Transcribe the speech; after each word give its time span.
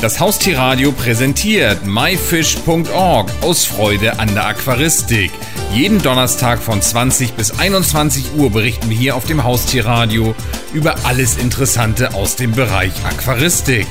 Das 0.00 0.20
Haustierradio 0.20 0.92
präsentiert 0.92 1.84
myfish.org 1.84 3.30
aus 3.42 3.64
Freude 3.64 4.20
an 4.20 4.32
der 4.32 4.46
Aquaristik. 4.46 5.32
Jeden 5.72 6.00
Donnerstag 6.00 6.60
von 6.60 6.80
20 6.80 7.32
bis 7.32 7.58
21 7.58 8.36
Uhr 8.36 8.52
berichten 8.52 8.90
wir 8.90 8.96
hier 8.96 9.16
auf 9.16 9.24
dem 9.24 9.42
Haustierradio 9.42 10.36
über 10.72 10.94
alles 11.04 11.36
Interessante 11.36 12.14
aus 12.14 12.36
dem 12.36 12.52
Bereich 12.52 12.92
Aquaristik. 13.04 13.88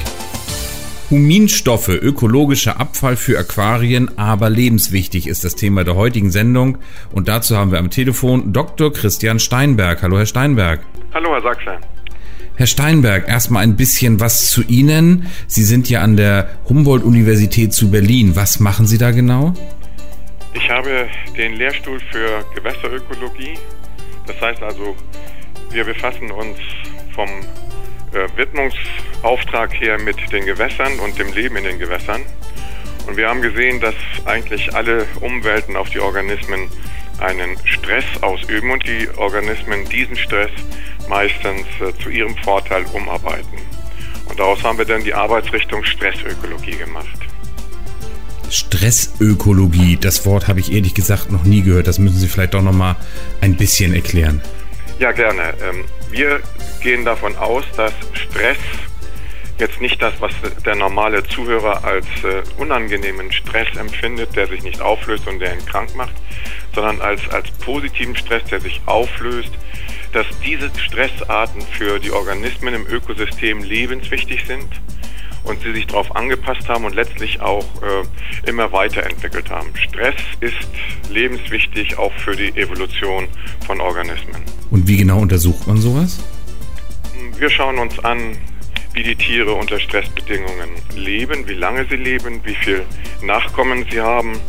Huminstoffe, 1.09 1.89
ökologischer 1.89 2.79
Abfall 2.79 3.17
für 3.17 3.37
Aquarien, 3.37 4.17
aber 4.17 4.49
lebenswichtig 4.49 5.27
ist 5.27 5.43
das 5.43 5.55
Thema 5.55 5.83
der 5.83 5.95
heutigen 5.95 6.31
Sendung. 6.31 6.77
Und 7.11 7.27
dazu 7.27 7.57
haben 7.57 7.73
wir 7.73 7.79
am 7.79 7.89
Telefon 7.89 8.53
Dr. 8.53 8.93
Christian 8.93 9.39
Steinberg. 9.39 10.01
Hallo, 10.01 10.17
Herr 10.17 10.25
Steinberg. 10.25 10.79
Hallo, 11.13 11.33
Herr 11.33 11.41
Sachse. 11.41 11.96
Herr 12.57 12.65
Steinberg, 12.65 13.27
erstmal 13.27 13.61
ein 13.61 13.75
bisschen 13.75 14.19
was 14.19 14.49
zu 14.49 14.63
Ihnen. 14.63 15.27
Sie 15.45 15.63
sind 15.63 15.91
ja 15.91 16.01
an 16.01 16.17
der 16.17 16.49
Humboldt-Universität 16.67 17.71
zu 17.71 17.91
Berlin. 17.91 18.35
Was 18.35 18.59
machen 18.59 18.87
Sie 18.87 18.97
da 18.97 19.11
genau? 19.11 19.53
Ich 20.55 20.67
habe 20.67 21.07
den 21.37 21.53
Lehrstuhl 21.53 21.99
für 22.11 22.43
Gewässerökologie. 22.55 23.59
Das 24.25 24.41
heißt 24.41 24.63
also, 24.63 24.95
wir 25.69 25.83
befassen 25.83 26.31
uns 26.31 26.57
vom 27.13 27.29
äh, 27.29 28.27
Widmungsauftrag 28.35 29.79
her 29.79 29.99
mit 29.99 30.17
den 30.31 30.47
Gewässern 30.47 30.97
und 30.97 31.19
dem 31.19 31.31
Leben 31.33 31.57
in 31.57 31.63
den 31.63 31.77
Gewässern. 31.77 32.23
Und 33.05 33.17
wir 33.17 33.29
haben 33.29 33.43
gesehen, 33.43 33.79
dass 33.81 33.93
eigentlich 34.25 34.73
alle 34.73 35.05
Umwelten 35.21 35.75
auf 35.75 35.91
die 35.91 35.99
Organismen 35.99 36.69
einen 37.19 37.57
Stress 37.65 38.05
ausüben 38.21 38.71
und 38.71 38.85
die 38.85 39.07
Organismen 39.17 39.85
diesen 39.85 40.15
Stress 40.15 40.51
meistens 41.09 41.65
äh, 41.81 41.93
zu 42.01 42.09
ihrem 42.09 42.35
Vorteil 42.37 42.85
umarbeiten. 42.93 43.59
Und 44.25 44.39
daraus 44.39 44.61
haben 44.63 44.77
wir 44.77 44.85
dann 44.85 45.03
die 45.03 45.13
Arbeitsrichtung 45.13 45.83
Stressökologie 45.83 46.77
gemacht. 46.77 47.07
Stressökologie, 48.49 49.97
das 49.99 50.25
Wort 50.25 50.47
habe 50.47 50.59
ich 50.59 50.71
ehrlich 50.71 50.93
gesagt 50.93 51.31
noch 51.31 51.43
nie 51.43 51.61
gehört. 51.61 51.87
Das 51.87 51.99
müssen 51.99 52.17
Sie 52.17 52.27
vielleicht 52.27 52.53
doch 52.53 52.61
noch 52.61 52.73
mal 52.73 52.95
ein 53.41 53.55
bisschen 53.55 53.93
erklären. 53.93 54.41
Ja, 54.99 55.11
gerne. 55.11 55.53
Ähm, 55.61 55.83
wir 56.09 56.41
gehen 56.81 57.05
davon 57.05 57.35
aus, 57.35 57.65
dass 57.75 57.93
Stress 58.13 58.57
jetzt 59.59 59.81
nicht 59.81 60.01
das, 60.01 60.13
was 60.19 60.31
der 60.65 60.75
normale 60.75 61.23
Zuhörer 61.23 61.83
als 61.83 62.05
äh, 62.23 62.43
unangenehmen 62.57 63.31
Stress 63.31 63.67
empfindet, 63.75 64.35
der 64.35 64.47
sich 64.47 64.63
nicht 64.63 64.81
auflöst 64.81 65.27
und 65.27 65.39
der 65.39 65.53
ihn 65.53 65.65
krank 65.65 65.95
macht, 65.95 66.13
sondern 66.75 67.01
als, 67.01 67.27
als 67.29 67.49
positiven 67.51 68.15
Stress, 68.15 68.43
der 68.45 68.61
sich 68.61 68.81
auflöst, 68.85 69.51
dass 70.13 70.25
diese 70.45 70.69
Stressarten 70.79 71.61
für 71.61 71.99
die 71.99 72.11
Organismen 72.11 72.73
im 72.73 72.87
Ökosystem 72.87 73.63
lebenswichtig 73.63 74.45
sind 74.45 74.67
und 75.43 75.61
sie 75.61 75.73
sich 75.73 75.87
darauf 75.87 76.15
angepasst 76.15 76.67
haben 76.67 76.85
und 76.85 76.95
letztlich 76.95 77.39
auch 77.41 77.65
äh, 77.81 78.49
immer 78.49 78.71
weiterentwickelt 78.71 79.49
haben. 79.49 79.69
Stress 79.75 80.15
ist 80.39 80.57
lebenswichtig 81.09 81.97
auch 81.97 82.13
für 82.13 82.35
die 82.35 82.49
Evolution 82.57 83.27
von 83.65 83.79
Organismen. 83.81 84.43
Und 84.69 84.87
wie 84.87 84.97
genau 84.97 85.19
untersucht 85.19 85.67
man 85.67 85.77
sowas? 85.77 86.19
Wir 87.37 87.49
schauen 87.49 87.77
uns 87.77 87.97
an, 87.99 88.37
wie 88.97 89.03
die 89.03 89.15
Tiere 89.15 89.53
unter 89.53 89.79
Stressbedingungen 89.79 90.71
leben, 90.95 91.47
wie 91.47 91.53
lange 91.53 91.85
sie 91.85 91.97
leben, 91.97 92.41
wie 92.45 92.55
viel 92.55 92.83
Nachkommen 93.21 93.85
sie 93.91 94.01
haben, 94.01 94.41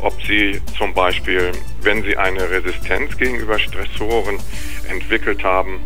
ob 0.00 0.20
sie 0.24 0.60
zum 0.76 0.92
Beispiel, 0.92 1.52
wenn 1.82 2.02
sie 2.02 2.16
eine 2.16 2.50
Resistenz 2.50 3.16
gegenüber 3.16 3.60
Stressoren 3.60 4.40
entwickelt 4.90 5.44
haben, 5.44 5.78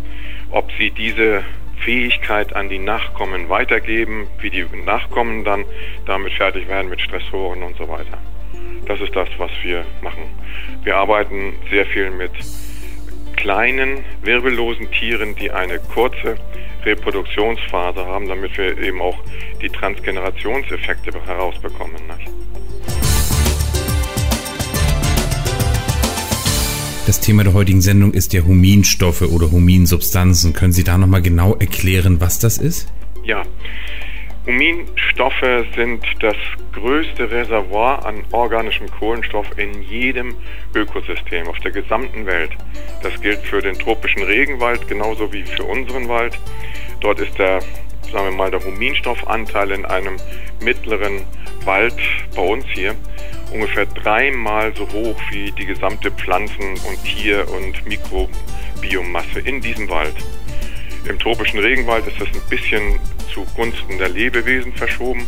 ob 0.50 0.72
sie 0.78 0.90
diese 0.92 1.44
Fähigkeit 1.84 2.56
an 2.56 2.70
die 2.70 2.78
Nachkommen 2.78 3.50
weitergeben, 3.50 4.28
wie 4.40 4.48
die 4.48 4.64
Nachkommen 4.86 5.44
dann 5.44 5.66
damit 6.06 6.32
fertig 6.32 6.68
werden 6.68 6.88
mit 6.88 7.02
Stressoren 7.02 7.62
und 7.62 7.76
so 7.76 7.86
weiter. 7.86 8.16
Das 8.86 8.98
ist 9.02 9.14
das, 9.14 9.28
was 9.36 9.50
wir 9.62 9.84
machen. 10.00 10.24
Wir 10.84 10.96
arbeiten 10.96 11.52
sehr 11.68 11.84
viel 11.84 12.10
mit 12.10 12.32
kleinen, 13.36 14.06
wirbellosen 14.22 14.90
Tieren, 14.90 15.36
die 15.36 15.50
eine 15.50 15.78
kurze 15.80 16.38
Reproduktionsphase 16.86 18.06
haben, 18.06 18.28
damit 18.28 18.56
wir 18.56 18.78
eben 18.78 19.02
auch 19.02 19.18
die 19.60 19.68
Transgenerationseffekte 19.68 21.12
herausbekommen. 21.26 21.96
Nicht? 22.06 22.30
Das 27.06 27.20
Thema 27.20 27.44
der 27.44 27.52
heutigen 27.52 27.80
Sendung 27.80 28.12
ist 28.14 28.32
ja 28.32 28.42
Huminstoffe 28.42 29.22
oder 29.22 29.50
Huminsubstanzen. 29.50 30.52
Können 30.52 30.72
Sie 30.72 30.82
da 30.82 30.98
nochmal 30.98 31.22
genau 31.22 31.54
erklären, 31.54 32.20
was 32.20 32.38
das 32.38 32.58
ist? 32.58 32.88
Ja, 33.22 33.42
Huminstoffe 34.46 35.66
sind 35.74 36.04
das 36.20 36.36
größte 36.72 37.28
Reservoir 37.28 38.06
an 38.06 38.22
organischem 38.30 38.88
Kohlenstoff 38.88 39.46
in 39.58 39.82
jedem 39.82 40.36
Ökosystem 40.72 41.48
auf 41.48 41.58
der 41.58 41.72
gesamten 41.72 42.26
Welt. 42.26 42.52
Das 43.02 43.20
gilt 43.20 43.40
für 43.40 43.60
den 43.60 43.76
tropischen 43.76 44.22
Regenwald 44.22 44.86
genauso 44.86 45.32
wie 45.32 45.42
für 45.42 45.64
unseren 45.64 46.08
Wald. 46.08 46.38
Dort 47.00 47.18
ist 47.18 47.36
der, 47.40 47.60
sagen 48.12 48.30
wir 48.30 48.30
mal, 48.30 48.52
der 48.52 48.64
Huminstoffanteil 48.64 49.72
in 49.72 49.84
einem 49.84 50.16
mittleren 50.60 51.22
Wald 51.64 51.98
bei 52.36 52.42
uns 52.42 52.64
hier 52.72 52.94
ungefähr 53.52 53.86
dreimal 53.86 54.72
so 54.76 54.88
hoch 54.92 55.20
wie 55.32 55.50
die 55.50 55.66
gesamte 55.66 56.12
Pflanzen- 56.12 56.78
und 56.88 57.02
Tier- 57.04 57.48
und 57.50 57.84
Mikrobiomasse 57.84 59.40
in 59.40 59.60
diesem 59.60 59.88
Wald. 59.88 60.14
Im 61.08 61.18
tropischen 61.18 61.60
Regenwald 61.60 62.06
ist 62.06 62.20
das 62.20 62.28
ein 62.28 62.48
bisschen 62.48 62.98
zugunsten 63.32 63.98
der 63.98 64.08
Lebewesen 64.08 64.72
verschoben. 64.72 65.26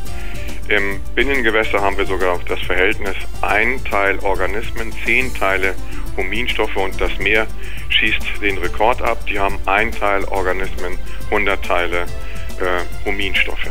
Im 0.69 1.01
Binnengewässer 1.15 1.81
haben 1.81 1.97
wir 1.97 2.05
sogar 2.05 2.39
das 2.47 2.61
Verhältnis 2.61 3.17
ein 3.41 3.83
Teil 3.85 4.19
Organismen, 4.21 4.93
zehn 5.05 5.33
Teile 5.35 5.75
Huminstoffe 6.17 6.77
und 6.77 7.01
das 7.01 7.17
Meer 7.19 7.47
schießt 7.89 8.43
den 8.43 8.59
Rekord 8.59 9.01
ab. 9.01 9.25
Die 9.27 9.39
haben 9.39 9.59
ein 9.67 9.93
Teil 9.93 10.25
Organismen, 10.25 10.99
100 11.31 11.65
Teile 11.65 12.03
äh, 12.03 13.07
Huminstoffe. 13.07 13.71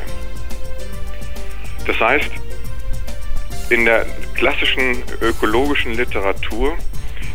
Das 1.86 2.00
heißt, 2.00 2.32
in 3.70 3.86
der 3.86 4.06
klassischen 4.34 5.04
ökologischen 5.22 5.94
Literatur 5.94 6.78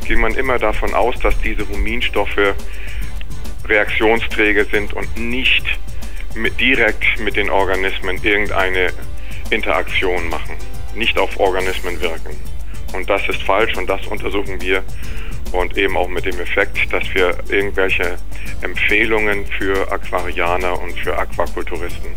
geht 0.06 0.18
man 0.18 0.34
immer 0.34 0.58
davon 0.58 0.94
aus, 0.94 1.14
dass 1.20 1.38
diese 1.40 1.68
Huminstoffe 1.68 2.54
Reaktionsträger 3.72 4.64
sind 4.66 4.92
und 4.92 5.16
nicht 5.16 5.64
mit, 6.34 6.58
direkt 6.60 7.18
mit 7.20 7.36
den 7.36 7.50
Organismen 7.50 8.18
irgendeine 8.22 8.92
Interaktion 9.50 10.28
machen, 10.28 10.56
nicht 10.94 11.18
auf 11.18 11.38
Organismen 11.40 12.00
wirken. 12.00 12.36
Und 12.92 13.08
das 13.08 13.26
ist 13.28 13.42
falsch 13.42 13.76
und 13.76 13.88
das 13.88 14.06
untersuchen 14.06 14.60
wir 14.60 14.82
und 15.52 15.76
eben 15.76 15.96
auch 15.96 16.08
mit 16.08 16.24
dem 16.24 16.38
Effekt, 16.40 16.92
dass 16.92 17.04
wir 17.14 17.36
irgendwelche 17.48 18.16
Empfehlungen 18.62 19.44
für 19.58 19.90
Aquarianer 19.90 20.80
und 20.80 20.98
für 20.98 21.16
Aquakulturisten 21.18 22.10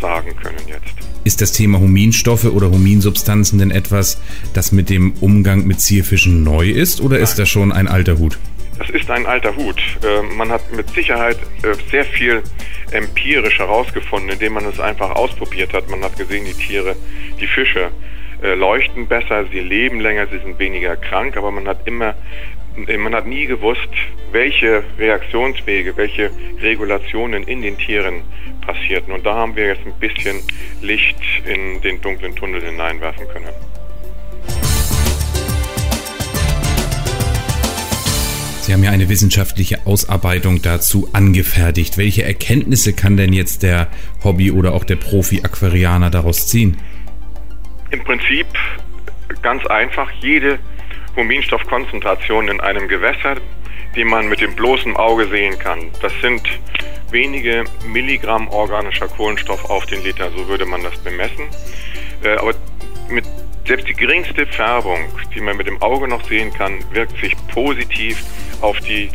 sagen 0.00 0.34
können 0.36 0.68
jetzt. 0.68 0.94
Ist 1.24 1.40
das 1.40 1.52
Thema 1.52 1.78
Huminstoffe 1.78 2.46
oder 2.46 2.70
Huminsubstanzen 2.70 3.58
denn 3.58 3.70
etwas, 3.70 4.20
das 4.54 4.72
mit 4.72 4.90
dem 4.90 5.12
Umgang 5.20 5.64
mit 5.66 5.80
Zierfischen 5.80 6.42
neu 6.42 6.68
ist 6.68 7.00
oder 7.00 7.14
Nein. 7.14 7.24
ist 7.24 7.38
das 7.38 7.48
schon 7.48 7.70
ein 7.70 7.86
alter 7.86 8.18
Hut? 8.18 8.38
Das 8.82 8.90
ist 8.90 9.08
ein 9.12 9.26
alter 9.26 9.54
Hut. 9.54 9.80
Ähm, 10.04 10.36
man 10.36 10.50
hat 10.50 10.72
mit 10.72 10.88
Sicherheit 10.90 11.36
äh, 11.62 11.72
sehr 11.88 12.04
viel 12.04 12.42
empirisch 12.90 13.60
herausgefunden, 13.60 14.30
indem 14.30 14.54
man 14.54 14.64
es 14.64 14.80
einfach 14.80 15.12
ausprobiert 15.14 15.72
hat. 15.72 15.88
Man 15.88 16.02
hat 16.02 16.18
gesehen, 16.18 16.44
die 16.44 16.52
Tiere, 16.52 16.96
die 17.40 17.46
Fische 17.46 17.92
äh, 18.42 18.54
leuchten 18.54 19.06
besser, 19.06 19.44
sie 19.52 19.60
leben 19.60 20.00
länger, 20.00 20.26
sie 20.26 20.38
sind 20.38 20.58
weniger 20.58 20.96
krank, 20.96 21.36
aber 21.36 21.52
man 21.52 21.68
hat 21.68 21.86
immer 21.86 22.16
man 22.98 23.14
hat 23.14 23.26
nie 23.26 23.44
gewusst, 23.44 23.90
welche 24.32 24.82
Reaktionswege, 24.98 25.94
welche 25.96 26.30
Regulationen 26.60 27.44
in 27.44 27.60
den 27.60 27.76
Tieren 27.76 28.22
passierten. 28.66 29.12
Und 29.12 29.26
da 29.26 29.34
haben 29.34 29.54
wir 29.54 29.66
jetzt 29.66 29.86
ein 29.86 29.92
bisschen 30.00 30.40
Licht 30.80 31.18
in 31.44 31.82
den 31.82 32.00
dunklen 32.00 32.34
Tunnel 32.34 32.62
hineinwerfen 32.62 33.28
können. 33.28 33.50
Sie 38.72 38.76
haben 38.76 38.84
ja 38.84 38.90
eine 38.90 39.10
wissenschaftliche 39.10 39.86
Ausarbeitung 39.86 40.62
dazu 40.62 41.06
angefertigt. 41.12 41.98
Welche 41.98 42.22
Erkenntnisse 42.22 42.94
kann 42.94 43.18
denn 43.18 43.34
jetzt 43.34 43.62
der 43.62 43.88
Hobby- 44.24 44.50
oder 44.50 44.72
auch 44.72 44.84
der 44.84 44.96
Profi-Aquarianer 44.96 46.08
daraus 46.08 46.48
ziehen? 46.48 46.78
Im 47.90 48.02
Prinzip 48.02 48.46
ganz 49.42 49.66
einfach, 49.66 50.10
jede 50.22 50.58
Huminstoffkonzentration 51.16 52.48
in 52.48 52.62
einem 52.62 52.88
Gewässer, 52.88 53.36
die 53.94 54.04
man 54.04 54.30
mit 54.30 54.40
dem 54.40 54.56
bloßen 54.56 54.96
Auge 54.96 55.28
sehen 55.28 55.58
kann. 55.58 55.90
Das 56.00 56.14
sind 56.22 56.40
wenige 57.10 57.64
Milligramm 57.86 58.48
organischer 58.48 59.08
Kohlenstoff 59.08 59.68
auf 59.68 59.84
den 59.84 60.02
Liter, 60.02 60.30
so 60.34 60.48
würde 60.48 60.64
man 60.64 60.82
das 60.82 60.96
bemessen. 61.00 61.44
Äh, 62.24 62.36
aber 62.36 62.54
mit 63.10 63.26
selbst 63.66 63.86
die 63.86 63.92
geringste 63.92 64.46
Färbung, 64.46 65.00
die 65.34 65.42
man 65.42 65.58
mit 65.58 65.66
dem 65.66 65.80
Auge 65.82 66.08
noch 66.08 66.26
sehen 66.26 66.52
kann, 66.54 66.78
wirkt 66.92 67.20
sich 67.20 67.36
positiv 67.48 68.24
auf 68.62 68.78
die 68.80 69.10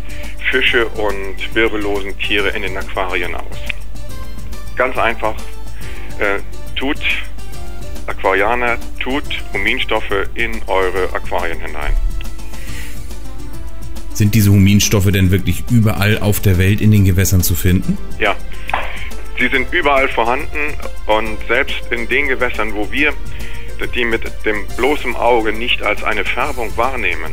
Fische 0.51 0.87
und 0.87 1.55
wirbellosen 1.55 2.17
Tiere 2.19 2.49
in 2.49 2.61
den 2.61 2.77
Aquarien 2.77 3.35
aus. 3.35 3.57
Ganz 4.75 4.97
einfach, 4.97 5.35
äh, 6.19 6.39
tut, 6.75 6.99
Aquarianer, 8.05 8.77
tut 8.99 9.23
Huminstoffe 9.53 10.29
in 10.35 10.61
eure 10.67 11.13
Aquarien 11.13 11.59
hinein. 11.59 11.93
Sind 14.13 14.33
diese 14.33 14.51
Huminstoffe 14.51 15.11
denn 15.11 15.31
wirklich 15.31 15.63
überall 15.69 16.17
auf 16.19 16.39
der 16.39 16.57
Welt 16.57 16.81
in 16.81 16.91
den 16.91 17.05
Gewässern 17.05 17.43
zu 17.43 17.53
finden? 17.53 17.97
Ja, 18.19 18.35
sie 19.37 19.47
sind 19.47 19.71
überall 19.71 20.07
vorhanden 20.07 20.73
und 21.05 21.37
selbst 21.47 21.91
in 21.91 22.07
den 22.07 22.27
Gewässern, 22.27 22.73
wo 22.73 22.91
wir 22.91 23.13
die 23.93 24.05
mit 24.05 24.23
dem 24.43 24.65
bloßen 24.75 25.15
Auge 25.15 25.53
nicht 25.53 25.83
als 25.83 26.03
eine 26.03 26.25
Färbung 26.25 26.75
wahrnehmen, 26.75 27.31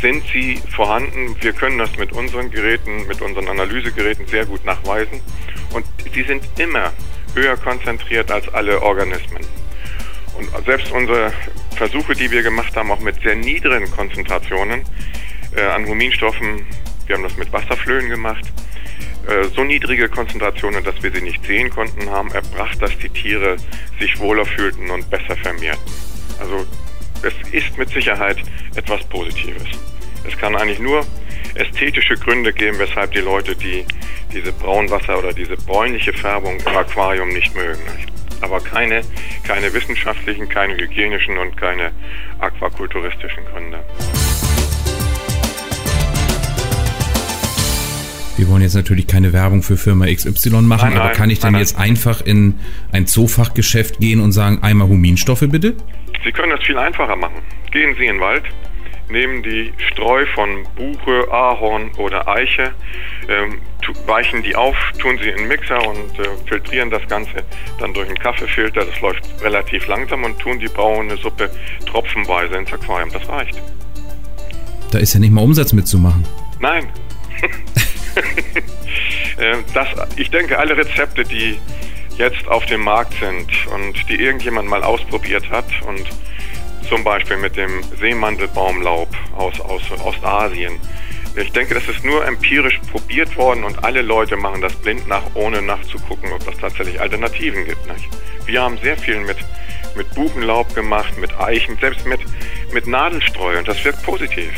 sind 0.00 0.24
sie 0.32 0.60
vorhanden. 0.74 1.36
Wir 1.40 1.52
können 1.52 1.78
das 1.78 1.96
mit 1.96 2.12
unseren 2.12 2.50
Geräten, 2.50 3.06
mit 3.06 3.20
unseren 3.20 3.48
Analysegeräten 3.48 4.26
sehr 4.26 4.46
gut 4.46 4.64
nachweisen. 4.64 5.20
Und 5.72 5.84
sie 6.14 6.22
sind 6.22 6.42
immer 6.58 6.92
höher 7.34 7.56
konzentriert 7.56 8.30
als 8.30 8.48
alle 8.54 8.80
Organismen. 8.82 9.44
Und 10.36 10.48
selbst 10.64 10.92
unsere 10.92 11.32
Versuche, 11.76 12.14
die 12.14 12.30
wir 12.30 12.42
gemacht 12.42 12.74
haben, 12.76 12.90
auch 12.90 13.00
mit 13.00 13.20
sehr 13.22 13.34
niedrigen 13.34 13.90
Konzentrationen 13.90 14.82
äh, 15.56 15.62
an 15.62 15.86
Huminstoffen, 15.86 16.64
wir 17.06 17.16
haben 17.16 17.22
das 17.22 17.36
mit 17.36 17.52
Wasserflöhen 17.52 18.08
gemacht, 18.08 18.44
äh, 19.26 19.44
so 19.54 19.64
niedrige 19.64 20.08
Konzentrationen, 20.08 20.84
dass 20.84 21.02
wir 21.02 21.10
sie 21.10 21.22
nicht 21.22 21.44
sehen 21.44 21.70
konnten, 21.70 22.08
haben 22.10 22.30
erbracht, 22.30 22.80
dass 22.80 22.96
die 22.98 23.08
Tiere 23.08 23.56
sich 23.98 24.18
wohler 24.20 24.46
fühlten 24.46 24.90
und 24.90 25.10
besser 25.10 25.36
vermehrten. 25.36 25.92
Also 26.40 26.66
es 27.22 27.34
ist 27.52 27.76
mit 27.76 27.88
Sicherheit 27.90 28.38
etwas 28.76 29.04
Positives. 29.04 29.66
Es 30.26 30.36
kann 30.36 30.56
eigentlich 30.56 30.78
nur 30.78 31.06
ästhetische 31.54 32.14
Gründe 32.14 32.52
geben, 32.52 32.78
weshalb 32.78 33.12
die 33.12 33.20
Leute 33.20 33.56
die, 33.56 33.84
diese 34.32 34.52
Braunwasser 34.52 35.18
oder 35.18 35.32
diese 35.32 35.56
bräunliche 35.56 36.12
Färbung 36.12 36.58
im 36.60 36.76
Aquarium 36.76 37.28
nicht 37.30 37.54
mögen. 37.54 37.82
Aber 38.40 38.60
keine, 38.60 39.02
keine 39.44 39.72
wissenschaftlichen, 39.72 40.48
keine 40.48 40.76
hygienischen 40.76 41.38
und 41.38 41.56
keine 41.56 41.90
aquakulturistischen 42.38 43.44
Gründe. 43.46 43.80
Wir 48.36 48.46
wollen 48.48 48.62
jetzt 48.62 48.74
natürlich 48.74 49.08
keine 49.08 49.32
Werbung 49.32 49.64
für 49.64 49.76
Firma 49.76 50.06
XY 50.06 50.62
machen, 50.62 50.90
nein, 50.90 50.92
nein, 50.92 50.98
aber 50.98 51.10
kann 51.10 51.28
ich 51.28 51.40
dann 51.40 51.54
nein, 51.54 51.60
jetzt 51.60 51.76
einfach 51.76 52.20
in 52.20 52.60
ein 52.92 53.08
Zoofachgeschäft 53.08 53.98
gehen 53.98 54.20
und 54.20 54.30
sagen, 54.30 54.60
einmal 54.62 54.86
Huminstoffe 54.86 55.44
bitte? 55.48 55.74
Sie 56.24 56.32
können 56.32 56.50
das 56.50 56.64
viel 56.64 56.78
einfacher 56.78 57.16
machen. 57.16 57.42
Gehen 57.70 57.94
Sie 57.96 58.06
in 58.06 58.16
den 58.16 58.20
Wald, 58.20 58.44
nehmen 59.10 59.42
die 59.42 59.72
Streu 59.90 60.26
von 60.34 60.66
Buche, 60.76 61.30
Ahorn 61.30 61.90
oder 61.96 62.28
Eiche, 62.28 62.72
ähm, 63.28 63.60
weichen 64.06 64.42
die 64.42 64.54
auf, 64.54 64.76
tun 64.98 65.18
sie 65.22 65.28
in 65.28 65.36
den 65.36 65.48
Mixer 65.48 65.86
und 65.86 66.18
äh, 66.18 66.28
filtrieren 66.46 66.90
das 66.90 67.06
Ganze 67.08 67.44
dann 67.78 67.94
durch 67.94 68.08
einen 68.08 68.18
Kaffeefilter. 68.18 68.84
Das 68.84 69.00
läuft 69.00 69.24
relativ 69.42 69.86
langsam 69.86 70.24
und 70.24 70.38
tun 70.38 70.58
die 70.58 70.68
braune 70.68 71.16
Suppe 71.16 71.50
tropfenweise 71.86 72.56
ins 72.56 72.72
Aquarium. 72.72 73.10
Das 73.12 73.28
reicht. 73.28 73.60
Da 74.90 74.98
ist 74.98 75.14
ja 75.14 75.20
nicht 75.20 75.32
mal 75.32 75.42
Umsatz 75.42 75.72
mitzumachen. 75.72 76.24
Nein. 76.60 76.88
Äh, 79.38 79.58
das, 79.72 79.86
ich 80.16 80.30
denke, 80.30 80.58
alle 80.58 80.76
Rezepte, 80.76 81.22
die 81.22 81.58
jetzt 82.18 82.48
auf 82.48 82.66
dem 82.66 82.82
Markt 82.82 83.14
sind 83.20 83.48
und 83.72 84.08
die 84.08 84.20
irgendjemand 84.20 84.68
mal 84.68 84.82
ausprobiert 84.82 85.48
hat 85.50 85.66
und 85.86 86.04
zum 86.88 87.04
Beispiel 87.04 87.36
mit 87.36 87.56
dem 87.56 87.82
Seemandelbaumlaub 87.98 89.08
aus, 89.36 89.60
aus 89.60 89.82
Ostasien. 90.04 90.78
Ich 91.36 91.52
denke, 91.52 91.74
das 91.74 91.86
ist 91.88 92.04
nur 92.04 92.26
empirisch 92.26 92.80
probiert 92.90 93.36
worden 93.36 93.62
und 93.62 93.84
alle 93.84 94.02
Leute 94.02 94.36
machen 94.36 94.60
das 94.60 94.74
blind 94.74 95.06
nach, 95.06 95.22
ohne 95.34 95.62
nachzugucken, 95.62 96.32
ob 96.32 96.48
es 96.48 96.58
tatsächlich 96.58 97.00
Alternativen 97.00 97.64
gibt. 97.64 97.86
Nicht? 97.86 98.08
Wir 98.46 98.62
haben 98.62 98.78
sehr 98.78 98.96
viel 98.96 99.20
mit, 99.20 99.36
mit 99.94 100.12
Buchenlaub 100.14 100.74
gemacht, 100.74 101.16
mit 101.18 101.38
Eichen, 101.38 101.78
selbst 101.78 102.06
mit, 102.06 102.20
mit 102.72 102.86
Nadelstreu 102.86 103.58
und 103.58 103.68
das 103.68 103.84
wirkt 103.84 104.02
positiv. 104.02 104.50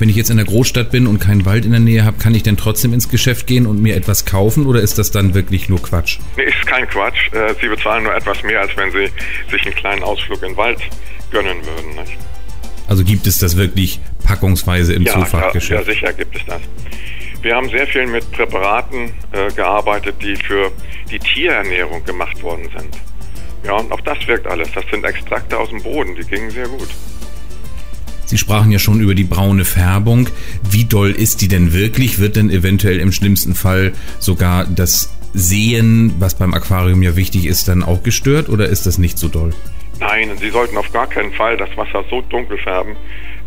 Wenn 0.00 0.08
ich 0.08 0.16
jetzt 0.16 0.30
in 0.30 0.38
der 0.38 0.46
Großstadt 0.46 0.90
bin 0.90 1.06
und 1.06 1.18
keinen 1.18 1.44
Wald 1.44 1.66
in 1.66 1.72
der 1.72 1.80
Nähe 1.80 2.06
habe, 2.06 2.16
kann 2.16 2.34
ich 2.34 2.42
denn 2.42 2.56
trotzdem 2.56 2.94
ins 2.94 3.10
Geschäft 3.10 3.46
gehen 3.46 3.66
und 3.66 3.82
mir 3.82 3.94
etwas 3.94 4.24
kaufen 4.24 4.64
oder 4.64 4.80
ist 4.80 4.96
das 4.96 5.10
dann 5.10 5.34
wirklich 5.34 5.68
nur 5.68 5.82
Quatsch? 5.82 6.18
Nee, 6.38 6.44
ist 6.44 6.66
kein 6.66 6.88
Quatsch. 6.88 7.30
Äh, 7.34 7.54
Sie 7.60 7.68
bezahlen 7.68 8.04
nur 8.04 8.14
etwas 8.14 8.42
mehr, 8.42 8.62
als 8.62 8.74
wenn 8.78 8.90
Sie 8.92 9.10
sich 9.50 9.66
einen 9.66 9.74
kleinen 9.74 10.02
Ausflug 10.02 10.42
in 10.42 10.48
den 10.52 10.56
Wald 10.56 10.80
gönnen 11.30 11.58
würden. 11.66 11.90
Nicht? 11.96 12.16
Also 12.88 13.04
gibt 13.04 13.26
es 13.26 13.40
das 13.40 13.58
wirklich 13.58 14.00
packungsweise 14.24 14.94
im 14.94 15.02
ja, 15.02 15.12
Zoofachgeschäft? 15.12 15.86
Ja, 15.86 15.92
sicher 15.92 16.12
gibt 16.14 16.34
es 16.34 16.46
das. 16.46 16.62
Wir 17.42 17.54
haben 17.54 17.68
sehr 17.68 17.86
viel 17.86 18.06
mit 18.06 18.32
Präparaten 18.32 19.12
äh, 19.32 19.52
gearbeitet, 19.52 20.16
die 20.22 20.34
für 20.34 20.72
die 21.10 21.18
Tierernährung 21.18 22.02
gemacht 22.06 22.42
worden 22.42 22.70
sind. 22.74 22.96
Ja, 23.64 23.74
und 23.74 23.92
auch 23.92 24.00
das 24.00 24.26
wirkt 24.26 24.46
alles. 24.46 24.70
Das 24.74 24.84
sind 24.90 25.04
Extrakte 25.04 25.58
aus 25.58 25.68
dem 25.68 25.82
Boden, 25.82 26.14
die 26.14 26.24
gingen 26.24 26.50
sehr 26.50 26.68
gut. 26.68 26.88
Sie 28.30 28.38
sprachen 28.38 28.70
ja 28.70 28.78
schon 28.78 29.00
über 29.00 29.16
die 29.16 29.24
braune 29.24 29.64
Färbung. 29.64 30.28
Wie 30.62 30.84
doll 30.84 31.10
ist 31.10 31.40
die 31.40 31.48
denn 31.48 31.72
wirklich? 31.72 32.20
Wird 32.20 32.36
denn 32.36 32.48
eventuell 32.48 33.00
im 33.00 33.10
schlimmsten 33.10 33.56
Fall 33.56 33.92
sogar 34.20 34.66
das 34.66 35.12
Sehen, 35.34 36.14
was 36.20 36.36
beim 36.36 36.54
Aquarium 36.54 37.02
ja 37.02 37.16
wichtig 37.16 37.46
ist, 37.46 37.66
dann 37.66 37.82
auch 37.82 38.04
gestört 38.04 38.48
oder 38.48 38.68
ist 38.68 38.86
das 38.86 38.98
nicht 38.98 39.18
so 39.18 39.26
doll? 39.26 39.50
Nein, 39.98 40.30
Sie 40.38 40.50
sollten 40.50 40.76
auf 40.76 40.92
gar 40.92 41.08
keinen 41.08 41.32
Fall 41.32 41.56
das 41.56 41.76
Wasser 41.76 42.04
so 42.08 42.20
dunkel 42.20 42.56
färben, 42.58 42.94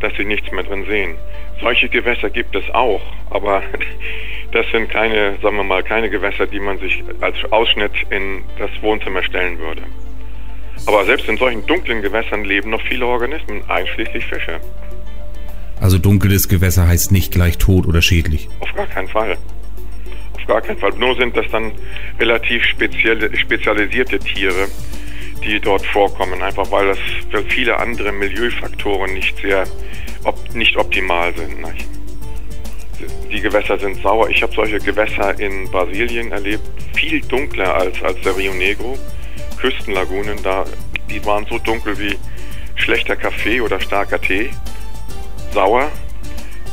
dass 0.01 0.12
Sie 0.18 0.25
nichts 0.25 0.51
mehr 0.51 0.63
drin 0.65 0.83
sehen. 0.86 1.15
Solche 1.62 1.88
Gewässer 1.88 2.29
gibt 2.29 2.53
es 2.53 2.69
auch, 2.74 3.01
aber 3.29 3.63
das 4.51 4.65
sind 4.74 4.89
keine, 4.89 5.38
sagen 5.41 5.56
wir 5.56 5.63
mal, 5.63 5.83
keine 5.83 6.09
Gewässer, 6.09 6.45
die 6.45 6.59
man 6.59 6.77
sich 6.79 7.01
als 7.21 7.38
Ausschnitt 7.53 7.94
in 8.09 8.41
das 8.59 8.69
Wohnzimmer 8.81 9.24
stellen 9.24 9.59
würde. 9.59 9.83
Aber 10.86 11.06
selbst 11.06 11.28
in 11.30 11.38
solchen 11.38 11.66
dunklen 11.66 12.02
Gewässern 12.02 12.44
leben 12.44 12.70
noch 12.70 12.81
viele 12.81 13.06
Organismen, 13.06 13.64
einschließlich 13.70 14.25
Fische. 14.25 14.60
Also 15.80 15.98
dunkles 15.98 16.48
Gewässer 16.48 16.88
heißt 16.88 17.12
nicht 17.12 17.31
gleich 17.31 17.58
tot 17.58 17.86
oder 17.88 18.02
schädlich? 18.02 18.50
Auf 18.60 18.74
gar 18.74 18.88
keinen 18.88 19.08
Fall. 19.08 19.38
Auf 20.34 20.48
gar 20.48 20.62
keinen 20.62 20.78
Fall. 20.78 20.92
Nur 20.98 21.16
sind 21.16 21.36
das 21.36 21.46
dann 21.52 21.72
relativ 22.20 22.64
spezielle, 22.64 23.36
spezialisierte 23.38 24.20
Tiere, 24.20 24.68
die 25.44 25.60
dort 25.60 25.86
vorkommen, 25.86 26.42
einfach 26.42 26.70
weil 26.72 26.88
das 26.88 27.00
für 27.30 27.44
viele 27.44 27.78
andere 27.78 28.12
Milieufaktoren 28.12 29.14
nicht 29.14 29.38
sehr 29.42 29.66
op, 30.24 30.38
nicht 30.54 30.78
optimal 30.78 31.34
sind. 31.36 31.62
Nicht? 31.62 31.88
Die 33.31 33.42
Gewässer 33.42 33.78
sind 33.78 34.02
sauer. 34.02 34.30
Ich 34.30 34.42
habe 34.42 34.54
solche 34.54 34.80
Gewässer 34.80 35.38
in 35.40 35.70
Brasilien 35.70 36.31
erlebt, 36.31 36.64
viel 36.96 37.22
dunkler 37.22 37.74
als, 37.75 38.02
als 38.04 38.20
der 38.22 38.38
Rio 38.38 38.54
Negro. 38.54 38.98
Küstenlagunen, 39.63 40.43
da, 40.43 40.65
die 41.10 41.25
waren 41.25 41.46
so 41.50 41.58
dunkel 41.58 41.98
wie 41.98 42.17
schlechter 42.75 43.15
Kaffee 43.15 43.62
oder 43.62 43.79
starker 43.79 44.20
Tee, 44.20 44.50
sauer. 45.53 45.89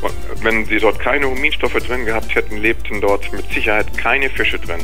Und 0.03 0.13
wenn 0.43 0.67
sie 0.67 0.79
dort 0.79 0.99
keine 0.99 1.29
Huminstoffe 1.29 1.75
drin 1.75 2.05
gehabt 2.05 2.35
hätten, 2.35 2.57
lebten 2.57 3.01
dort 3.01 3.33
mit 3.33 3.49
Sicherheit 3.53 3.97
keine 3.97 4.29
Fische 4.29 4.59
drin. 4.59 4.81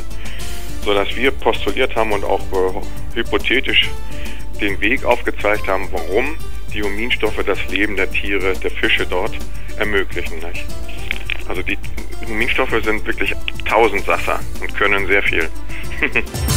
Sodass 0.85 1.13
wir 1.17 1.31
postuliert 1.31 1.97
haben 1.97 2.13
und 2.13 2.23
auch 2.23 2.39
äh, 2.39 3.17
hypothetisch 3.17 3.89
den 4.61 4.79
Weg 4.79 5.03
aufgezeigt 5.03 5.67
haben, 5.67 5.89
warum 5.91 6.37
die 6.73 6.83
Huminstoffe 6.83 7.43
das 7.45 7.59
Leben 7.67 7.97
der 7.97 8.09
Tiere, 8.09 8.53
der 8.53 8.71
Fische 8.71 9.05
dort 9.05 9.37
ermöglichen. 9.77 10.39
Nicht? 10.39 10.63
Also 11.49 11.61
die 11.61 11.77
Huminstoffe 12.25 12.81
sind 12.85 13.05
wirklich 13.05 13.33
Tausendsasser 13.65 14.39
und 14.61 14.73
können 14.77 15.07
sehr 15.07 15.23
viel. 15.23 15.49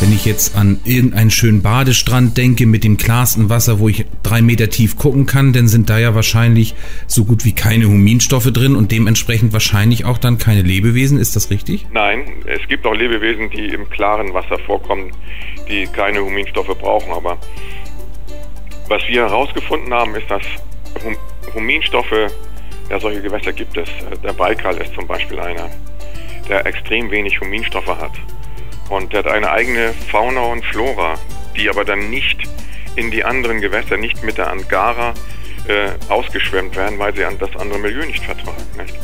Wenn 0.00 0.14
ich 0.14 0.24
jetzt 0.24 0.56
an 0.56 0.80
irgendeinen 0.84 1.30
schönen 1.30 1.60
Badestrand 1.60 2.38
denke 2.38 2.64
mit 2.64 2.84
dem 2.84 2.96
klarsten 2.96 3.50
Wasser, 3.50 3.80
wo 3.80 3.88
ich 3.90 4.06
drei 4.22 4.40
Meter 4.40 4.70
tief 4.70 4.96
gucken 4.96 5.26
kann, 5.26 5.52
dann 5.52 5.68
sind 5.68 5.90
da 5.90 5.98
ja 5.98 6.14
wahrscheinlich 6.14 6.74
so 7.06 7.26
gut 7.26 7.44
wie 7.44 7.54
keine 7.54 7.84
Huminstoffe 7.84 8.50
drin 8.50 8.76
und 8.76 8.92
dementsprechend 8.92 9.52
wahrscheinlich 9.52 10.06
auch 10.06 10.16
dann 10.16 10.38
keine 10.38 10.62
Lebewesen. 10.62 11.18
Ist 11.18 11.36
das 11.36 11.50
richtig? 11.50 11.86
Nein, 11.92 12.32
es 12.46 12.66
gibt 12.66 12.86
auch 12.86 12.94
Lebewesen, 12.94 13.50
die 13.50 13.66
im 13.66 13.90
klaren 13.90 14.32
Wasser 14.32 14.58
vorkommen, 14.60 15.12
die 15.68 15.84
keine 15.84 16.24
Huminstoffe 16.24 16.78
brauchen. 16.78 17.12
Aber 17.12 17.36
was 18.88 19.02
wir 19.06 19.28
herausgefunden 19.28 19.92
haben, 19.92 20.14
ist, 20.14 20.30
dass 20.30 20.42
Huminstoffe, 21.54 22.32
ja, 22.88 22.98
solche 22.98 23.20
Gewässer 23.20 23.52
gibt 23.52 23.76
es. 23.76 23.90
Der 24.24 24.32
Baikal 24.32 24.78
ist 24.78 24.94
zum 24.94 25.06
Beispiel 25.06 25.38
einer, 25.40 25.68
der 26.48 26.64
extrem 26.64 27.10
wenig 27.10 27.38
Huminstoffe 27.38 27.86
hat. 27.86 28.12
Und 28.90 29.12
der 29.12 29.20
hat 29.20 29.28
eine 29.28 29.50
eigene 29.50 29.94
Fauna 30.10 30.42
und 30.42 30.64
Flora, 30.66 31.14
die 31.56 31.70
aber 31.70 31.84
dann 31.84 32.10
nicht 32.10 32.38
in 32.96 33.10
die 33.10 33.24
anderen 33.24 33.60
Gewässer, 33.60 33.96
nicht 33.96 34.22
mit 34.22 34.36
der 34.36 34.50
Angara 34.50 35.14
äh, 35.68 35.90
ausgeschwemmt 36.08 36.76
werden, 36.76 36.98
weil 36.98 37.14
sie 37.14 37.24
an 37.24 37.38
das 37.38 37.54
andere 37.56 37.78
Milieu 37.78 38.04
nicht 38.04 38.24
vertragen. 38.24 38.66
Nicht? 38.76 38.94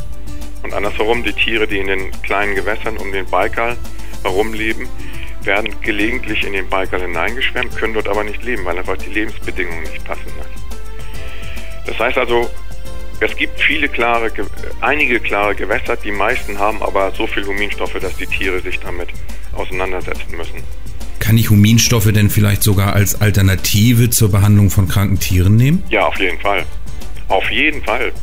Und 0.63 0.73
andersherum, 0.73 1.23
die 1.23 1.33
Tiere, 1.33 1.67
die 1.67 1.79
in 1.79 1.87
den 1.87 2.11
kleinen 2.21 2.53
Gewässern 2.53 2.97
um 2.97 3.11
den 3.11 3.25
Baikal 3.25 3.77
herumleben, 4.23 4.87
werden 5.43 5.73
gelegentlich 5.81 6.43
in 6.43 6.53
den 6.53 6.67
Baikal 6.67 6.99
hineingeschwemmt, 6.99 7.77
können 7.77 7.93
dort 7.93 8.09
aber 8.09 8.23
nicht 8.25 8.43
leben, 8.43 8.65
weil 8.65 8.77
einfach 8.77 8.97
die 8.97 9.09
Lebensbedingungen 9.09 9.83
nicht 9.83 10.03
passen. 10.03 10.25
Das 11.85 11.97
heißt 11.97 12.17
also, 12.17 12.49
Es 13.19 13.35
gibt 13.35 13.59
viele 13.59 13.89
klare, 13.89 14.31
einige 14.79 15.19
klare 15.19 15.55
Gewässer, 15.55 15.95
die 15.95 16.11
meisten 16.11 16.59
haben 16.59 16.83
aber 16.83 17.11
so 17.11 17.25
viel 17.25 17.45
Huminstoffe, 17.47 17.97
dass 17.99 18.15
die 18.15 18.27
Tiere 18.27 18.59
sich 18.59 18.79
damit 18.79 19.09
auseinandersetzen 19.57 20.35
müssen. 20.35 20.63
Kann 21.19 21.37
ich 21.37 21.49
Huminstoffe 21.49 22.11
denn 22.11 22.29
vielleicht 22.29 22.63
sogar 22.63 22.93
als 22.93 23.19
Alternative 23.21 24.09
zur 24.09 24.31
Behandlung 24.31 24.69
von 24.69 24.87
kranken 24.87 25.19
Tieren 25.19 25.55
nehmen? 25.55 25.83
Ja, 25.89 26.07
auf 26.07 26.17
jeden 26.19 26.39
Fall. 26.39 26.65
Auf 27.27 27.49
jeden 27.51 27.83
Fall. 27.83 28.13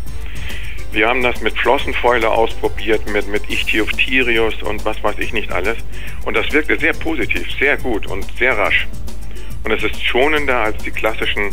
Wir 0.93 1.09
haben 1.09 1.23
das 1.23 1.41
mit 1.41 1.59
Flossenfäule 1.59 2.31
ausprobiert, 2.31 3.11
mit, 3.11 3.27
mit 3.27 3.51
Ichthyophthirius 3.51 4.63
und 4.63 4.85
was 4.85 5.03
weiß 5.03 5.17
ich 5.19 5.33
nicht 5.33 5.51
alles. 5.51 5.77
Und 6.25 6.37
das 6.37 6.51
wirkte 6.53 6.79
sehr 6.79 6.93
positiv, 6.93 7.47
sehr 7.59 7.77
gut 7.77 8.07
und 8.07 8.25
sehr 8.39 8.57
rasch. 8.57 8.87
Und 9.65 9.73
es 9.73 9.83
ist 9.83 10.01
schonender 10.01 10.61
als 10.61 10.83
die 10.85 10.93
klassischen 10.93 11.51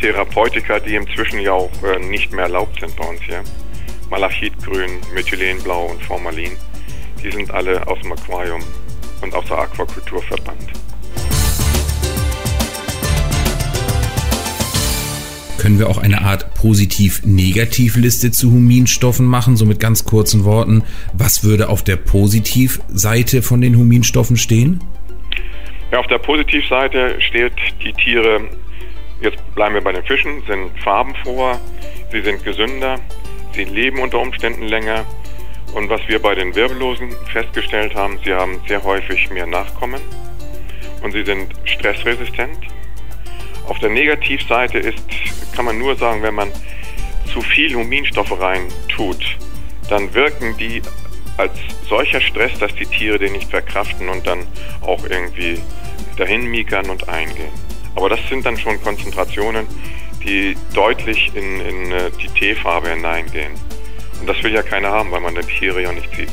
Therapeutika, 0.00 0.80
die 0.80 0.94
inzwischen 0.94 1.40
ja 1.40 1.52
auch 1.52 1.70
äh, 1.82 1.98
nicht 1.98 2.32
mehr 2.32 2.44
erlaubt 2.44 2.80
sind 2.80 2.96
bei 2.96 3.04
uns 3.04 3.20
hier. 3.22 3.42
Malachitgrün, 4.10 5.00
Methylenblau 5.12 5.86
und 5.86 6.02
Formalin. 6.02 6.56
Die 7.22 7.30
sind 7.30 7.50
alle 7.50 7.86
aus 7.86 8.00
dem 8.00 8.12
Aquarium 8.12 8.62
und 9.22 9.34
aus 9.34 9.44
der 9.46 9.58
Aquakultur 9.58 10.22
verbannt. 10.22 10.70
Können 15.58 15.80
wir 15.80 15.90
auch 15.90 15.98
eine 15.98 16.22
Art 16.22 16.54
Positiv-Negativ-Liste 16.54 18.30
zu 18.30 18.52
Huminstoffen 18.52 19.26
machen, 19.26 19.56
so 19.56 19.66
mit 19.66 19.80
ganz 19.80 20.04
kurzen 20.04 20.44
Worten? 20.44 20.84
Was 21.12 21.42
würde 21.42 21.68
auf 21.68 21.82
der 21.82 21.96
Positivseite 21.96 23.42
von 23.42 23.60
den 23.60 23.76
Huminstoffen 23.76 24.36
stehen? 24.36 24.80
Ja, 25.90 25.98
auf 25.98 26.06
der 26.06 26.18
Positivseite 26.18 27.20
steht, 27.20 27.54
die 27.82 27.92
Tiere, 27.92 28.42
jetzt 29.20 29.38
bleiben 29.56 29.74
wir 29.74 29.82
bei 29.82 29.92
den 29.92 30.04
Fischen, 30.04 30.42
sind 30.46 30.70
farbenfroher, 30.84 31.58
sie 32.12 32.20
sind 32.20 32.44
gesünder, 32.44 33.00
sie 33.54 33.64
leben 33.64 33.98
unter 33.98 34.20
Umständen 34.20 34.64
länger. 34.68 35.04
Und 35.74 35.88
was 35.90 36.00
wir 36.08 36.20
bei 36.20 36.34
den 36.34 36.54
Wirbellosen 36.54 37.14
festgestellt 37.32 37.94
haben, 37.94 38.18
sie 38.24 38.32
haben 38.34 38.60
sehr 38.66 38.82
häufig 38.82 39.30
mehr 39.30 39.46
Nachkommen 39.46 40.00
und 41.02 41.12
sie 41.12 41.24
sind 41.24 41.52
stressresistent. 41.64 42.58
Auf 43.66 43.78
der 43.78 43.90
Negativseite 43.90 44.78
ist, 44.78 45.04
kann 45.54 45.66
man 45.66 45.78
nur 45.78 45.96
sagen, 45.96 46.22
wenn 46.22 46.34
man 46.34 46.50
zu 47.32 47.42
viel 47.42 47.74
Huminstoffe 47.74 48.40
rein 48.40 48.68
tut, 48.88 49.36
dann 49.90 50.12
wirken 50.14 50.56
die 50.56 50.82
als 51.36 51.52
solcher 51.88 52.20
Stress, 52.20 52.58
dass 52.58 52.74
die 52.74 52.86
Tiere 52.86 53.18
den 53.18 53.32
nicht 53.32 53.50
verkraften 53.50 54.08
und 54.08 54.26
dann 54.26 54.46
auch 54.80 55.04
irgendwie 55.04 55.60
dahin 56.16 56.46
miekern 56.46 56.90
und 56.90 57.08
eingehen. 57.08 57.52
Aber 57.94 58.08
das 58.08 58.20
sind 58.28 58.44
dann 58.44 58.56
schon 58.56 58.80
Konzentrationen, 58.82 59.66
die 60.24 60.56
deutlich 60.74 61.30
in, 61.34 61.60
in 61.60 61.92
äh, 61.92 62.10
die 62.20 62.28
Teefarbe 62.28 62.90
hineingehen. 62.90 63.52
Und 64.20 64.26
das 64.28 64.42
will 64.42 64.52
ja 64.52 64.62
keiner 64.62 64.88
haben, 64.88 65.10
weil 65.10 65.20
man 65.20 65.34
die 65.34 65.42
Tiere 65.42 65.82
ja 65.82 65.92
nicht 65.92 66.08
sieht. 66.16 66.30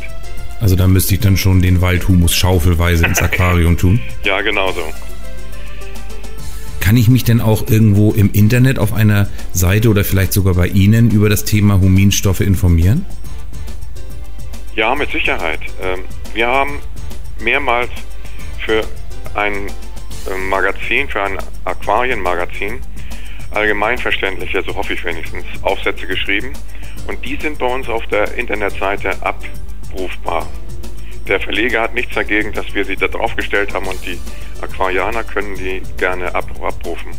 Also 0.62 0.76
da 0.76 0.88
müsste 0.88 1.16
ich 1.16 1.20
dann 1.20 1.38
schon 1.38 1.62
den 1.62 1.82
Waldhumus 1.82 2.36
schaufelweise 2.36 3.06
ins 3.06 3.22
Aquarium 3.22 3.78
tun? 3.78 4.00
Ja, 4.24 4.42
genau 4.42 4.72
so. 4.72 4.82
Kann 6.80 6.98
ich 6.98 7.10
mich 7.10 7.24
denn 7.24 7.42
auch 7.42 7.68
irgendwo 7.68 8.12
im 8.12 8.32
Internet 8.32 8.78
auf 8.78 8.94
einer 8.94 9.28
Seite 9.54 9.90
oder 9.90 10.04
vielleicht 10.04 10.34
sogar 10.34 10.54
bei 10.54 10.68
Ihnen 10.68 11.10
über 11.10 11.30
das 11.30 11.44
Thema 11.44 11.80
Huminstoffe 11.82 12.42
informieren? 12.42 13.06
Ja, 14.76 14.94
mit 14.94 15.10
Sicherheit. 15.12 15.62
Ähm, 15.82 16.02
wir 16.34 16.48
haben 16.48 16.80
mehrmals 17.40 17.90
für 18.64 18.84
ein 19.34 19.54
ähm, 20.32 20.50
Magazin, 20.50 21.08
für 21.08 21.24
ein 21.24 21.38
Aquarienmagazin, 21.64 22.80
allgemeinverständliche, 23.56 24.64
so 24.64 24.76
hoffe 24.76 24.94
ich 24.94 25.04
wenigstens, 25.04 25.46
Aufsätze 25.62 26.08
geschrieben. 26.08 26.54
Und 27.08 27.24
die 27.26 27.36
sind 27.36 27.60
bei 27.60 27.68
uns 27.68 27.88
auf 27.88 28.06
der 28.08 28.34
Internetseite 28.36 29.12
abrufbar. 29.22 30.48
Der 31.28 31.40
Verleger 31.40 31.82
hat 31.82 31.94
nichts 31.96 32.14
dagegen, 32.14 32.54
dass 32.54 32.72
wir 32.74 32.86
sie 32.86 32.96
da 32.96 33.08
draufgestellt 33.08 33.74
haben 33.74 33.88
und 33.88 34.06
die 34.06 34.20
Aquarianer 34.62 35.24
können 35.24 35.56
die 35.56 35.82
gerne 35.98 36.34
abrufen. 36.34 37.12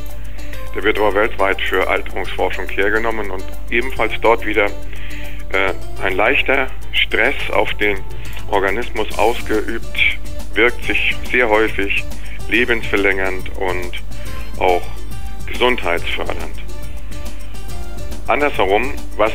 Der 0.75 0.83
wird 0.83 0.97
aber 0.97 1.13
weltweit 1.13 1.61
für 1.61 1.87
Alterungsforschung 1.87 2.67
hergenommen 2.69 3.29
und 3.29 3.43
ebenfalls 3.69 4.13
dort 4.21 4.43
wieder 4.43 4.65
äh, 4.65 5.73
ein 6.01 6.15
leichter 6.15 6.67
Stress 6.93 7.35
auf 7.51 7.71
den 7.75 7.99
Organismus 8.49 9.07
ausgeübt, 9.17 9.99
wirkt 10.55 10.83
sich 10.83 11.15
sehr 11.31 11.47
häufig 11.47 12.03
lebensverlängernd 12.49 13.55
und 13.57 13.91
auch 14.59 14.81
gesundheitsfördernd. 15.45 16.63
Andersherum, 18.27 18.93
was, 19.15 19.33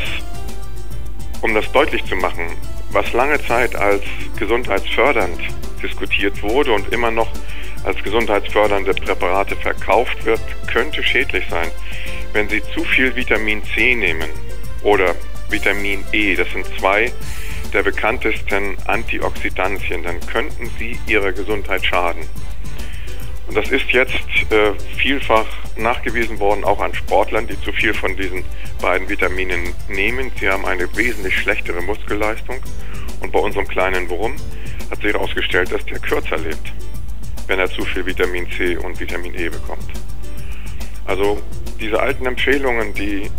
um 1.42 1.54
das 1.54 1.70
deutlich 1.70 2.04
zu 2.04 2.16
machen, 2.16 2.48
was 2.90 3.12
lange 3.12 3.40
Zeit 3.44 3.76
als 3.76 4.02
gesundheitsfördernd 4.38 5.38
diskutiert 5.82 6.42
wurde 6.42 6.72
und 6.72 6.92
immer 6.92 7.10
noch 7.10 7.28
als 7.84 8.02
gesundheitsfördernde 8.02 8.94
Präparate 8.94 9.56
verkauft 9.56 10.24
wird, 10.24 10.40
könnte 10.66 11.02
schädlich 11.02 11.44
sein. 11.48 11.70
Wenn 12.32 12.48
Sie 12.48 12.62
zu 12.74 12.84
viel 12.84 13.14
Vitamin 13.14 13.62
C 13.74 13.94
nehmen 13.94 14.28
oder 14.82 15.14
Vitamin 15.48 16.04
E, 16.12 16.34
das 16.34 16.50
sind 16.52 16.66
zwei 16.78 17.12
der 17.72 17.82
bekanntesten 17.82 18.76
Antioxidantien, 18.86 20.02
dann 20.02 20.20
könnten 20.20 20.70
sie 20.78 20.98
ihrer 21.06 21.32
Gesundheit 21.32 21.84
schaden. 21.84 22.22
Und 23.46 23.56
das 23.56 23.70
ist 23.70 23.90
jetzt 23.90 24.14
äh, 24.50 24.72
vielfach 24.98 25.46
nachgewiesen 25.76 26.38
worden, 26.38 26.64
auch 26.64 26.80
an 26.80 26.94
Sportlern, 26.94 27.46
die 27.46 27.60
zu 27.62 27.72
viel 27.72 27.94
von 27.94 28.16
diesen 28.16 28.44
beiden 28.80 29.08
Vitaminen 29.08 29.74
nehmen. 29.88 30.30
Sie 30.38 30.48
haben 30.48 30.66
eine 30.66 30.94
wesentlich 30.96 31.36
schlechtere 31.38 31.80
Muskelleistung. 31.80 32.56
Und 33.20 33.32
bei 33.32 33.38
unserem 33.38 33.66
kleinen 33.66 34.08
Wurm 34.10 34.36
hat 34.90 35.02
sich 35.02 35.12
herausgestellt, 35.12 35.72
dass 35.72 35.84
der 35.86 35.98
kürzer 35.98 36.38
lebt, 36.38 36.72
wenn 37.46 37.58
er 37.58 37.70
zu 37.70 37.84
viel 37.84 38.06
Vitamin 38.06 38.46
C 38.56 38.76
und 38.76 38.98
Vitamin 38.98 39.34
E 39.34 39.48
bekommt. 39.48 39.88
Also 41.06 41.40
diese 41.80 41.98
alten 42.00 42.26
Empfehlungen, 42.26 42.92
die 42.94 43.30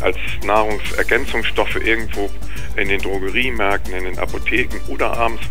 als 0.00 0.16
Nahrungsergänzungsstoffe 0.44 1.76
irgendwo 1.76 2.30
in 2.76 2.88
den 2.88 3.00
Drogeriemärkten, 3.00 3.94
in 3.94 4.04
den 4.04 4.18
Apotheken 4.18 4.78
oder 4.88 5.16
abends 5.16 5.42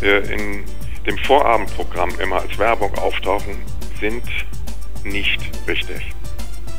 äh, 0.00 0.18
in 0.32 0.64
dem 1.06 1.18
Vorabendprogramm 1.18 2.10
immer 2.22 2.40
als 2.40 2.58
Werbung 2.58 2.94
auftauchen, 2.94 3.56
sind 4.00 4.22
nicht 5.04 5.40
richtig. 5.68 6.12